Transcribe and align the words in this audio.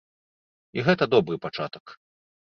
І 0.79 0.85
гэта 0.87 1.07
добры 1.13 1.35
пачатак. 1.45 1.85